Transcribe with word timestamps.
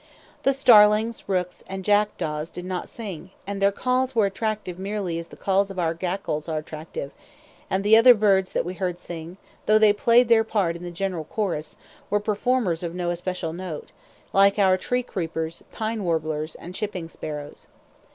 The 0.41 0.51
starlings, 0.51 1.29
rooks, 1.29 1.63
and 1.67 1.85
jackdaws 1.85 2.49
did 2.49 2.65
not 2.65 2.89
sing, 2.89 3.29
and 3.45 3.61
their 3.61 3.71
calls 3.71 4.15
were 4.15 4.25
attractive 4.25 4.79
merely 4.79 5.19
as 5.19 5.27
the 5.27 5.37
calls 5.37 5.69
of 5.69 5.77
our 5.77 5.93
grackles 5.93 6.49
are 6.49 6.57
attractive; 6.57 7.11
and 7.69 7.83
the 7.83 7.95
other 7.95 8.15
birds 8.15 8.51
that 8.53 8.65
we 8.65 8.73
heard 8.73 8.97
sing, 8.97 9.37
though 9.67 9.77
they 9.77 9.93
played 9.93 10.27
their 10.27 10.43
part 10.43 10.75
in 10.75 10.81
the 10.81 10.89
general 10.89 11.25
chorus, 11.25 11.77
were 12.09 12.19
performers 12.19 12.81
of 12.81 12.95
no 12.95 13.11
especial 13.11 13.53
note, 13.53 13.91
like 14.33 14.57
our 14.57 14.75
tree 14.75 15.03
creepers, 15.03 15.63
pine 15.71 16.03
warblers, 16.03 16.55
and 16.55 16.73
chipping 16.73 17.07
sparrows. 17.07 17.67